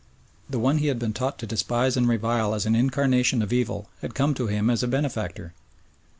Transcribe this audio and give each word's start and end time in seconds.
The 0.49 0.57
one 0.57 0.79
he 0.79 0.87
had 0.87 0.97
been 0.97 1.13
taught 1.13 1.37
to 1.37 1.45
despise 1.45 1.95
and 1.95 2.09
revile 2.09 2.55
as 2.55 2.65
an 2.65 2.73
incarnation 2.73 3.43
of 3.43 3.53
evil 3.53 3.87
had 4.01 4.15
come 4.15 4.33
to 4.33 4.47
him 4.47 4.67
as 4.71 4.81
a 4.81 4.87
benefactor. 4.87 5.53